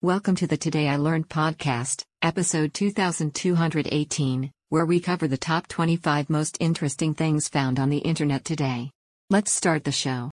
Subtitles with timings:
[0.00, 6.30] Welcome to the Today I Learned podcast, episode 2218, where we cover the top 25
[6.30, 8.92] most interesting things found on the internet today.
[9.28, 10.30] Let's start the show.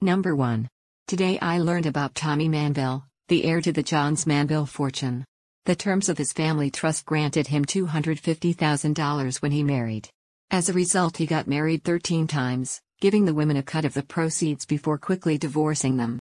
[0.00, 0.68] Number 1.
[1.08, 5.24] Today I learned about Tommy Manville, the heir to the Johns Manville fortune.
[5.64, 10.08] The terms of his family trust granted him $250,000 when he married.
[10.52, 14.02] As a result, he got married 13 times, giving the women a cut of the
[14.02, 16.18] proceeds before quickly divorcing them.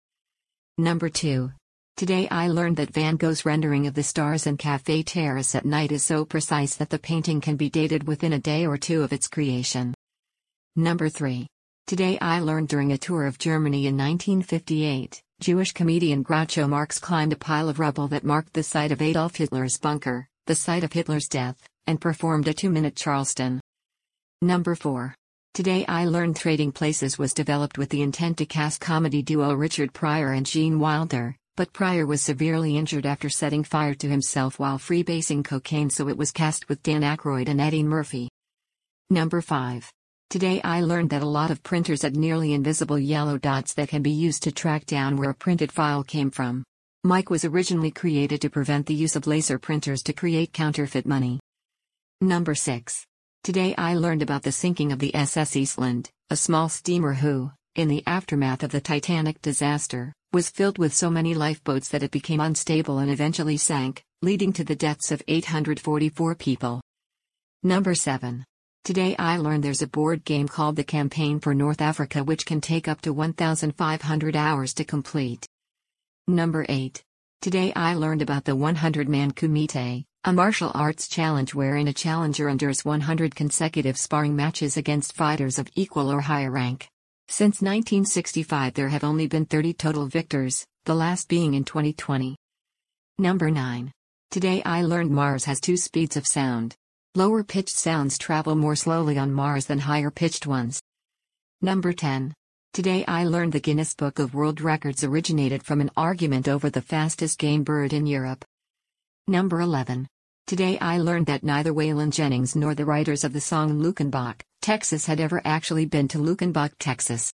[0.77, 1.51] Number 2.
[1.95, 5.91] Today I learned that Van Gogh's rendering of the stars and Cafe Terrace at night
[5.91, 9.11] is so precise that the painting can be dated within a day or two of
[9.11, 9.95] its creation.
[10.75, 11.47] Number 3.
[11.87, 17.33] Today I learned during a tour of Germany in 1958, Jewish comedian Groucho Marx climbed
[17.33, 20.93] a pile of rubble that marked the site of Adolf Hitler's bunker, the site of
[20.93, 21.57] Hitler's death,
[21.87, 23.59] and performed a two minute Charleston.
[24.43, 25.15] Number 4.
[25.57, 29.91] Today I learned Trading Places was developed with the intent to cast comedy duo Richard
[29.91, 34.77] Pryor and Gene Wilder, but Pryor was severely injured after setting fire to himself while
[34.77, 38.29] freebasing cocaine so it was cast with Dan Aykroyd and Eddie Murphy.
[39.09, 39.91] Number 5.
[40.29, 44.03] Today I learned that a lot of printers had nearly invisible yellow dots that can
[44.03, 46.63] be used to track down where a printed file came from.
[47.03, 51.39] Mike was originally created to prevent the use of laser printers to create counterfeit money.
[52.21, 53.07] Number 6.
[53.47, 57.87] Today I learned about the sinking of the SS Eastland, a small steamer who, in
[57.87, 62.41] the aftermath of the Titanic disaster, was filled with so many lifeboats that it became
[62.41, 66.81] unstable and eventually sank, leading to the deaths of 844 people.
[67.63, 68.43] Number 7.
[68.83, 72.59] Today I learned there's a board game called the Campaign for North Africa which can
[72.59, 75.47] take up to 1,500 hours to complete.
[76.27, 77.01] Number 8.
[77.41, 82.49] Today I learned about the 100 Man Kumite, a martial arts challenge wherein a challenger
[82.49, 86.87] endures 100 consecutive sparring matches against fighters of equal or higher rank.
[87.29, 92.35] Since 1965, there have only been 30 total victors, the last being in 2020.
[93.17, 93.91] Number 9.
[94.31, 96.75] Today I learned Mars has two speeds of sound.
[97.15, 100.81] Lower pitched sounds travel more slowly on Mars than higher pitched ones.
[101.61, 102.33] Number 10.
[102.73, 106.81] Today I learned the Guinness Book of World Records originated from an argument over the
[106.81, 108.45] fastest game bird in Europe.
[109.29, 110.07] Number 11.
[110.45, 115.05] Today I learned that neither Waylon Jennings nor the writers of the song Luckenbach, Texas
[115.05, 117.29] had ever actually been to Luckenbach, Texas.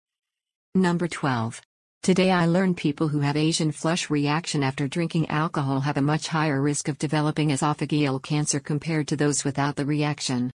[0.77, 1.61] Number 12.
[2.05, 6.29] Today I learned people who have Asian flush reaction after drinking alcohol have a much
[6.29, 10.53] higher risk of developing esophageal cancer compared to those without the reaction.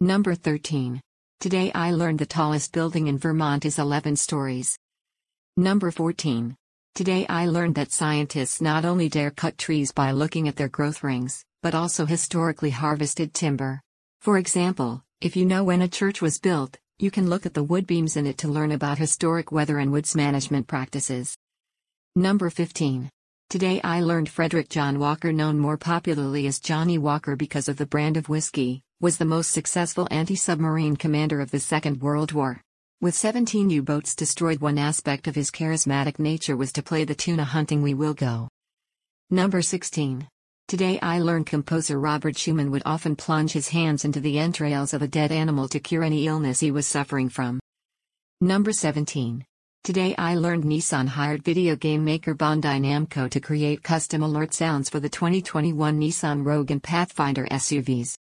[0.00, 1.00] Number 13.
[1.38, 4.76] Today I learned the tallest building in Vermont is 11 stories.
[5.56, 6.56] Number 14.
[6.94, 11.02] Today I learned that scientists not only dare cut trees by looking at their growth
[11.02, 13.80] rings, but also historically harvested timber.
[14.20, 17.62] For example, if you know when a church was built, you can look at the
[17.62, 21.36] wood beams in it to learn about historic weather and woods management practices.
[22.16, 23.10] Number 15.
[23.48, 27.86] Today I learned Frederick John Walker, known more popularly as Johnnie Walker because of the
[27.86, 32.62] brand of whiskey, was the most successful anti submarine commander of the Second World War.
[33.00, 37.14] With 17 U boats destroyed, one aspect of his charismatic nature was to play the
[37.14, 38.48] tune A-Hunting We Will Go.
[39.30, 40.26] Number 16.
[40.66, 45.02] Today I learned composer Robert Schumann would often plunge his hands into the entrails of
[45.02, 47.60] a dead animal to cure any illness he was suffering from.
[48.40, 49.44] Number 17.
[49.84, 54.90] Today I learned Nissan hired video game maker Bandai Namco to create custom alert sounds
[54.90, 58.16] for the 2021 Nissan Rogue and Pathfinder SUVs.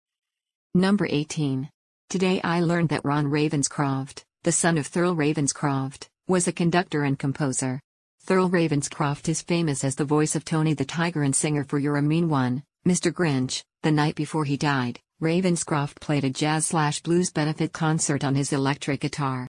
[0.75, 1.71] Number 18.
[2.11, 7.19] Today I learned that Ron Ravenscroft, the son of Thurl Ravenscroft, was a conductor and
[7.19, 7.81] composer.
[8.29, 11.97] Thurl Ravenscroft is famous as the voice of Tony the Tiger and singer for You're
[11.97, 13.13] a Mean One, Mr.
[13.13, 13.65] Grinch.
[13.83, 18.53] The night before he died, Ravenscroft played a jazz slash blues benefit concert on his
[18.53, 19.49] electric guitar.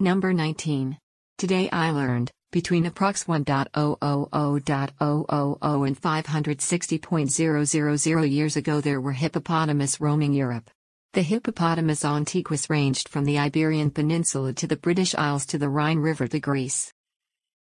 [0.00, 0.96] Number 19.
[1.36, 10.70] Today I learned, between approx 1.000.000 and 560.000 years ago there were hippopotamus roaming Europe.
[11.16, 15.96] The hippopotamus antiquus ranged from the Iberian Peninsula to the British Isles to the Rhine
[15.96, 16.92] River to Greece.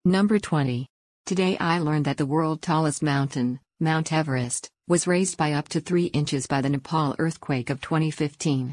[0.05, 0.85] Number 20.
[1.25, 5.81] Today I learned that the world's tallest mountain, Mount Everest, was raised by up to
[5.81, 8.71] 3 inches by the Nepal earthquake of 2015.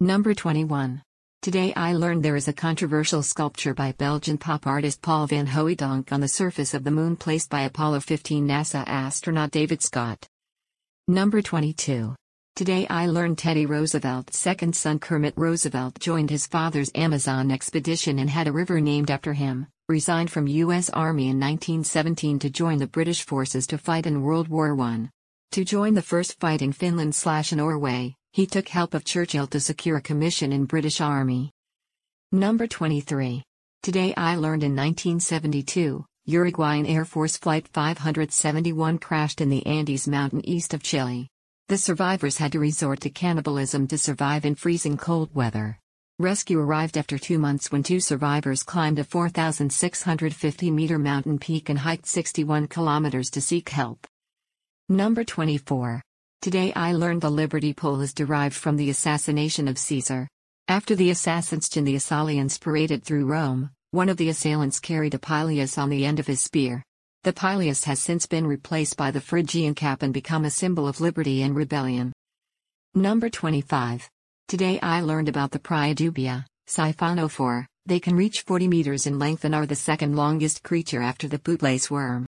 [0.00, 1.00] Number 21.
[1.40, 6.12] Today I learned there is a controversial sculpture by Belgian pop artist Paul van Hoeydonck
[6.12, 10.28] on the surface of the moon placed by Apollo 15 NASA astronaut David Scott.
[11.08, 12.14] Number 22.
[12.56, 18.30] Today I learned Teddy Roosevelt's second son Kermit Roosevelt joined his father's Amazon expedition and
[18.30, 20.88] had a river named after him, resigned from U.S.
[20.88, 25.10] Army in 1917 to join the British forces to fight in World War I.
[25.52, 29.60] To join the first fight in Finland slash Norway, he took help of Churchill to
[29.60, 31.52] secure a commission in British Army.
[32.32, 33.42] Number 23.
[33.82, 40.40] Today I learned in 1972, Uruguayan Air Force Flight 571 crashed in the Andes mountain
[40.48, 41.28] east of Chile.
[41.68, 45.80] The survivors had to resort to cannibalism to survive in freezing cold weather.
[46.20, 51.80] Rescue arrived after two months when two survivors climbed a 4,650 meter mountain peak and
[51.80, 54.06] hiked 61 kilometers to seek help.
[54.88, 56.02] Number 24.
[56.40, 60.28] Today I learned the Liberty Pole is derived from the assassination of Caesar.
[60.68, 65.18] After the assassins and the Assalians paraded through Rome, one of the assailants carried a
[65.18, 66.84] pileus on the end of his spear.
[67.26, 71.00] The pileus has since been replaced by the Phrygian cap and become a symbol of
[71.00, 72.12] liberty and rebellion.
[72.94, 74.08] Number 25.
[74.46, 77.66] Today I learned about the Praya dubia, siphonophore.
[77.84, 81.40] They can reach 40 meters in length and are the second longest creature after the
[81.40, 82.26] bootlace worm.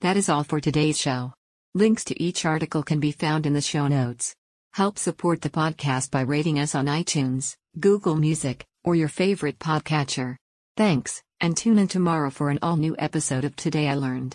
[0.00, 1.34] That is all for today's show.
[1.74, 4.34] Links to each article can be found in the show notes.
[4.72, 10.36] Help support the podcast by rating us on iTunes, Google Music, or your favorite podcatcher.
[10.78, 14.26] Thanks, and tune in tomorrow for an all new episode of Today I Learned.